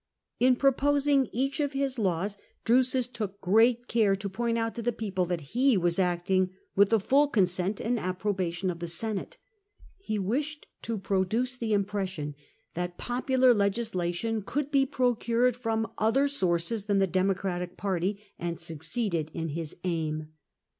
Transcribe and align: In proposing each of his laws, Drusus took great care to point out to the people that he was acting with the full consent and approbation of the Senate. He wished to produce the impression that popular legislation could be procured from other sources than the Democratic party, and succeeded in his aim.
In 0.39 0.55
proposing 0.55 1.29
each 1.31 1.59
of 1.59 1.73
his 1.73 1.99
laws, 1.99 2.35
Drusus 2.65 3.05
took 3.07 3.39
great 3.39 3.87
care 3.87 4.15
to 4.15 4.27
point 4.29 4.57
out 4.57 4.73
to 4.73 4.81
the 4.81 4.91
people 4.91 5.25
that 5.27 5.53
he 5.53 5.77
was 5.77 5.99
acting 5.99 6.49
with 6.75 6.89
the 6.89 6.99
full 6.99 7.27
consent 7.27 7.79
and 7.79 7.99
approbation 7.99 8.71
of 8.71 8.79
the 8.79 8.87
Senate. 8.87 9.37
He 9.99 10.17
wished 10.17 10.65
to 10.81 10.97
produce 10.97 11.55
the 11.55 11.73
impression 11.73 12.33
that 12.73 12.97
popular 12.97 13.53
legislation 13.53 14.41
could 14.41 14.71
be 14.71 14.87
procured 14.87 15.55
from 15.55 15.91
other 15.99 16.27
sources 16.27 16.85
than 16.85 16.97
the 16.97 17.05
Democratic 17.05 17.77
party, 17.77 18.23
and 18.39 18.57
succeeded 18.59 19.29
in 19.35 19.49
his 19.49 19.75
aim. 19.83 20.29